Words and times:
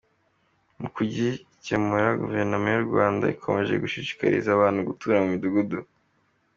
Mu 0.79 0.87
kugikemura 0.95 2.09
Guverinoma 2.21 2.67
y’u 2.71 2.85
Rwanda 2.89 3.23
ikomeje 3.35 3.73
gushishikariza 3.83 4.49
abantu 4.51 4.79
gutura 4.89 5.15
mu 5.21 5.27
midugudu. 5.33 5.79